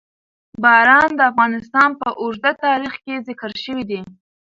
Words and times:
باران 0.63 1.09
د 1.15 1.21
افغانستان 1.31 1.89
په 2.01 2.07
اوږده 2.21 2.51
تاریخ 2.65 2.93
کې 3.05 3.23
ذکر 3.27 3.51
شوي 3.63 3.83
دي. 3.89 4.01